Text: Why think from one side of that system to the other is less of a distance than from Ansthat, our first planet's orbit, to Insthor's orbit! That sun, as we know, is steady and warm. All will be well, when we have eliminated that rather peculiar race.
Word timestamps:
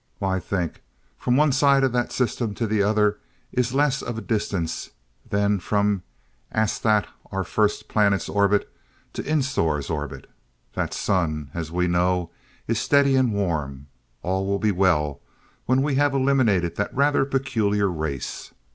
Why 0.17 0.39
think 0.39 0.81
from 1.15 1.37
one 1.37 1.51
side 1.51 1.83
of 1.83 1.91
that 1.91 2.11
system 2.11 2.55
to 2.55 2.65
the 2.65 2.81
other 2.81 3.19
is 3.51 3.71
less 3.71 4.01
of 4.01 4.17
a 4.17 4.21
distance 4.23 4.89
than 5.29 5.59
from 5.59 6.01
Ansthat, 6.51 7.05
our 7.31 7.43
first 7.43 7.87
planet's 7.87 8.27
orbit, 8.27 8.67
to 9.13 9.21
Insthor's 9.21 9.91
orbit! 9.91 10.25
That 10.73 10.95
sun, 10.95 11.51
as 11.53 11.71
we 11.71 11.87
know, 11.87 12.31
is 12.65 12.79
steady 12.79 13.15
and 13.15 13.31
warm. 13.31 13.89
All 14.23 14.47
will 14.47 14.57
be 14.57 14.71
well, 14.71 15.21
when 15.67 15.83
we 15.83 15.93
have 16.01 16.15
eliminated 16.15 16.77
that 16.77 16.95
rather 16.95 17.23
peculiar 17.23 17.87
race. 17.87 18.53